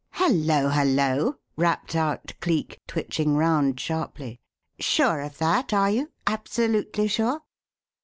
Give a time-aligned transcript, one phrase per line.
[0.13, 0.69] "Hello!
[0.69, 4.39] Hello!" rapped out Cleek, twitching round sharply.
[4.79, 7.41] "Sure of that, are you absolutely sure?"